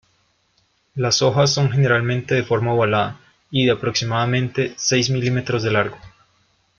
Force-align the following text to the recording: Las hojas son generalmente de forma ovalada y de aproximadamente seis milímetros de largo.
Las 0.95 1.21
hojas 1.21 1.53
son 1.53 1.69
generalmente 1.69 2.33
de 2.33 2.41
forma 2.41 2.73
ovalada 2.73 3.19
y 3.51 3.65
de 3.67 3.73
aproximadamente 3.73 4.73
seis 4.75 5.11
milímetros 5.11 5.61
de 5.61 5.69
largo. 5.73 5.99